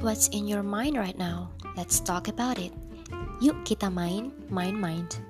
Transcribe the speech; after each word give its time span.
What's 0.00 0.28
in 0.28 0.48
your 0.48 0.62
mind 0.62 0.96
right 0.96 1.18
now? 1.18 1.50
Let's 1.76 2.00
talk 2.00 2.32
about 2.32 2.56
it. 2.56 2.72
Yuk 3.44 3.68
kita 3.68 3.92
main, 3.92 4.32
main 4.48 4.72
mind. 4.80 5.20